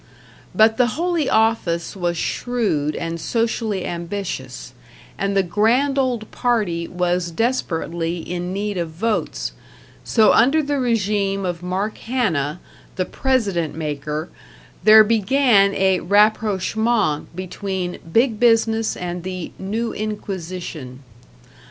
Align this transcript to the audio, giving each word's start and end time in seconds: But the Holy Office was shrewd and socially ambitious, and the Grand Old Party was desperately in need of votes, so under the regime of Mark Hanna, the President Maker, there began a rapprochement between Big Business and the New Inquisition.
But 0.55 0.77
the 0.77 0.87
Holy 0.97 1.29
Office 1.29 1.95
was 1.95 2.17
shrewd 2.17 2.95
and 2.95 3.21
socially 3.21 3.85
ambitious, 3.85 4.73
and 5.15 5.37
the 5.37 5.43
Grand 5.43 5.99
Old 5.99 6.31
Party 6.31 6.87
was 6.87 7.29
desperately 7.29 8.17
in 8.17 8.51
need 8.51 8.79
of 8.79 8.89
votes, 8.89 9.51
so 10.03 10.33
under 10.33 10.63
the 10.63 10.79
regime 10.79 11.45
of 11.45 11.61
Mark 11.61 11.99
Hanna, 11.99 12.59
the 12.95 13.05
President 13.05 13.75
Maker, 13.75 14.29
there 14.83 15.03
began 15.03 15.75
a 15.75 15.99
rapprochement 15.99 17.27
between 17.35 17.99
Big 18.11 18.39
Business 18.39 18.97
and 18.97 19.21
the 19.21 19.51
New 19.59 19.93
Inquisition. 19.93 21.03